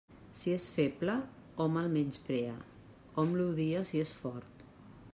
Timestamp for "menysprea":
1.97-2.57